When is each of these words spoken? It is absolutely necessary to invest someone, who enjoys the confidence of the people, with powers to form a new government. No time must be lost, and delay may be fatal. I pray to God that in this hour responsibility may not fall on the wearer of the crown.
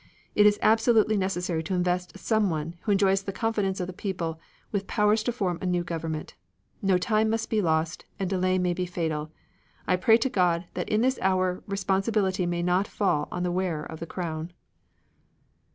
It 0.33 0.47
is 0.47 0.57
absolutely 0.63 1.15
necessary 1.15 1.61
to 1.61 1.75
invest 1.75 2.17
someone, 2.17 2.75
who 2.81 2.91
enjoys 2.91 3.21
the 3.21 3.31
confidence 3.31 3.79
of 3.79 3.85
the 3.85 3.93
people, 3.93 4.39
with 4.71 4.87
powers 4.87 5.21
to 5.21 5.31
form 5.31 5.59
a 5.61 5.67
new 5.67 5.83
government. 5.83 6.33
No 6.81 6.97
time 6.97 7.29
must 7.29 7.51
be 7.51 7.61
lost, 7.61 8.05
and 8.17 8.27
delay 8.27 8.57
may 8.57 8.73
be 8.73 8.87
fatal. 8.87 9.29
I 9.85 9.97
pray 9.97 10.17
to 10.17 10.27
God 10.29 10.65
that 10.73 10.89
in 10.89 11.01
this 11.01 11.19
hour 11.21 11.61
responsibility 11.67 12.47
may 12.47 12.63
not 12.63 12.87
fall 12.87 13.27
on 13.31 13.43
the 13.43 13.51
wearer 13.51 13.83
of 13.83 13.99
the 13.99 14.07
crown. 14.07 14.53